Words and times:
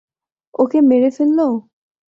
ওকে 0.53 0.79
মেরে 0.89 1.09
ফেললো! 1.17 1.47